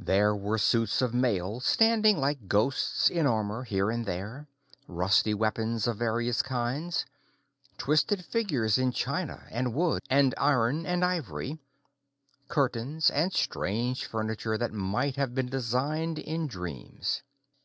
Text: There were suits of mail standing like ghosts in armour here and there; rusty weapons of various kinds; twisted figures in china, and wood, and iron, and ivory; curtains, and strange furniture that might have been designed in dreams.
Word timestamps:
There 0.00 0.34
were 0.34 0.58
suits 0.58 1.00
of 1.02 1.14
mail 1.14 1.60
standing 1.60 2.18
like 2.18 2.48
ghosts 2.48 3.08
in 3.08 3.28
armour 3.28 3.62
here 3.62 3.92
and 3.92 4.06
there; 4.06 4.48
rusty 4.88 5.32
weapons 5.34 5.86
of 5.86 5.98
various 5.98 6.42
kinds; 6.42 7.06
twisted 7.76 8.24
figures 8.24 8.76
in 8.76 8.90
china, 8.90 9.46
and 9.52 9.72
wood, 9.72 10.02
and 10.10 10.34
iron, 10.36 10.84
and 10.84 11.04
ivory; 11.04 11.60
curtains, 12.48 13.08
and 13.08 13.32
strange 13.32 14.04
furniture 14.04 14.58
that 14.58 14.72
might 14.72 15.14
have 15.14 15.32
been 15.32 15.46
designed 15.48 16.18
in 16.18 16.48
dreams. 16.48 17.22